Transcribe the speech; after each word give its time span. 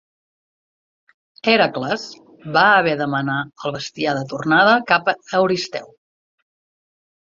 Hèracles 1.51 2.07
va 2.57 2.65
haver 2.79 2.97
de 3.03 3.09
menar 3.13 3.39
el 3.45 3.79
bestiar 3.79 4.19
de 4.21 4.27
tornada 4.35 4.77
cap 4.95 5.17
a 5.17 5.19
Euristeu. 5.45 5.97